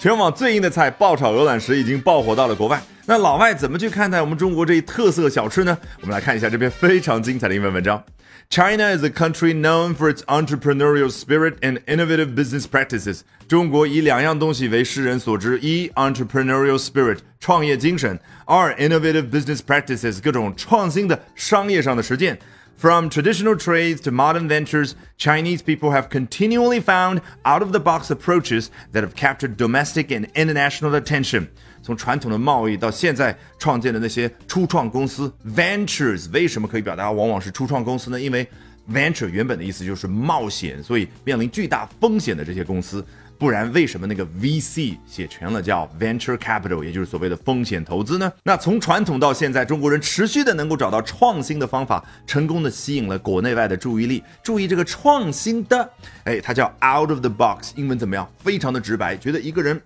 [0.00, 2.80] 全网最硬的菜爆炒鹅卵石已经爆火到了国外。
[3.04, 5.76] 那老外怎么去看待我们中国这一特色小吃呢？
[6.00, 8.00] 我们来看一下这篇非常精彩的英文文章。
[8.48, 13.22] China is a country known for its entrepreneurial spirit and innovative business practices。
[13.48, 22.38] 中国以两样东西为世人所知：一，entrepreneurial spirit，创业精神；二，innovative business practices，各种创新的商业上的实践。
[22.77, 28.69] From traditional trades to modern ventures, Chinese people have continually found out of the box approaches
[28.91, 31.47] that have captured domestic and international attention.
[31.81, 38.19] 从传统的贸易到现在创建的那些初创公司 ventures，为什么可以表达往往是初创公司呢？
[38.19, 38.45] 因为
[38.92, 43.04] venture 原本的意思就是冒险，所以面临巨大风险的这些公司。
[43.38, 48.32] 不然，为什么那个 VC 写全了叫 Venture Capital，也就是所谓的风险投资呢？
[48.42, 54.24] 那从传统到现在，中国人持续的能够找到创新的方法，成功的吸引了国内外的注意力。
[54.42, 55.88] 注意这个创新的，
[56.24, 58.28] 哎，它叫 Out of the box，英文怎么样？
[58.40, 59.80] 非常的直白，觉得一个人，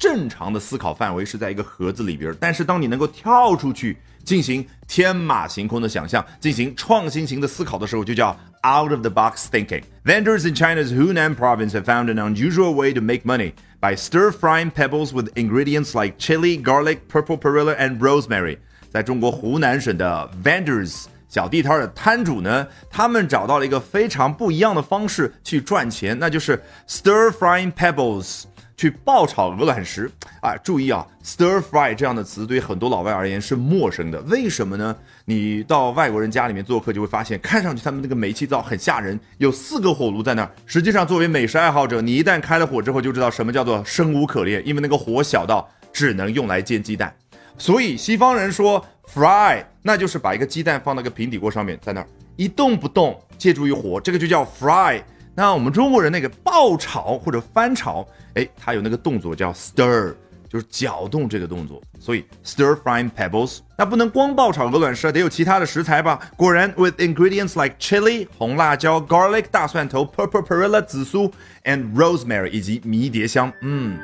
[0.00, 3.96] 正常的思考范围是在一个盒子里边，但是当你能够跳出去。
[4.22, 8.28] 进行天马行空的想象，进行创新型的思考的时候，就叫
[8.62, 9.82] out of the box thinking.
[10.04, 14.30] Vendors in China's Hunan province have found an unusual way to make money by stir
[14.30, 18.58] frying pebbles with ingredients like chili, garlic, purple perilla, and rosemary.
[18.92, 28.42] 在中国湖南省的 vendors 小地摊的摊主呢，他们找到了一个非常不一样的方式去赚钱，那就是 stir frying pebbles。
[28.80, 30.56] 去爆炒鹅卵石啊！
[30.64, 34.18] 注意啊，stir fry 这样的词对于很多老外而言是陌生的。
[34.22, 34.96] 为什么呢？
[35.26, 40.50] 你到外国人家里面做客，就会发现，看上去他们那个煤气灶很吓人，有四个火炉在那儿。
[40.64, 47.14] 实际上，作为美食爱好者，你一旦开了火之后，就知道什么叫做生无可恋，因为那个火小到只能用来煎鸡蛋。
[47.58, 55.02] 所以西方人说 fry，那就是把一个鸡蛋放到个平底锅上面，在那儿一动不动，借助于火，这个就叫 fry。
[55.34, 60.14] 那我们中国人那个爆炒或者翻炒，哎，它有那个动作叫 stir，
[60.48, 63.60] 就是搅动这个动作，所以 stir frying pebbles。
[63.78, 66.20] 那不能光爆炒鹅卵石，得有其他的食材吧？
[66.36, 71.32] 果然，with ingredients like chili 红辣椒、garlic 大蒜头、purple perilla 紫苏
[71.64, 73.50] ，and rosemary 以及迷迭香。
[73.62, 73.98] 嗯，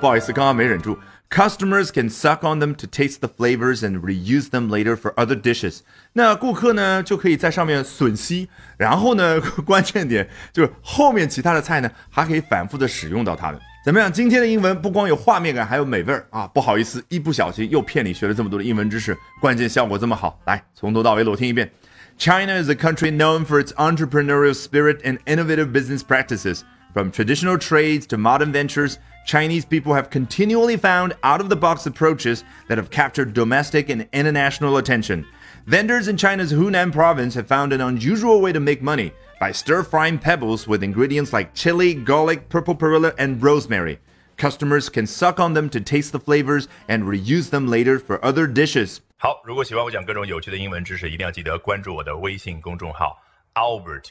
[0.00, 0.98] 不好意思，刚刚没忍住。
[1.30, 5.80] Customers can suck on them to taste the flavors and reuse them later for other dishes。
[6.12, 13.60] 那顾客呢就可以在上面吮吸，然后呢，关键点就是后面其他的菜呢还可以反复的使用到它的。
[13.84, 14.12] 怎么样？
[14.12, 16.46] 今天的英文不光有画面感，还有美味儿啊！
[16.54, 21.70] 不好意思，一不小心又骗你学了这么多的英文知识，关键效果这么好，来从头到尾裸听一遍。
[22.16, 26.60] China is a country known for its entrepreneurial spirit and innovative business practices.
[26.92, 31.86] From traditional trades to modern ventures, Chinese people have continually found out of the box
[31.86, 35.26] approaches that have captured domestic and international attention.
[35.66, 39.82] Vendors in China's Hunan province have found an unusual way to make money by stir
[39.82, 43.98] frying pebbles with ingredients like chili, garlic, purple perilla, and rosemary.
[44.36, 48.46] Customers can suck on them to taste the flavors and reuse them later for other
[48.46, 49.00] dishes.
[49.16, 53.18] 好，如果喜欢我讲各种有趣的英文知识，一定要记得关注我的微信公众号
[53.54, 54.10] Albert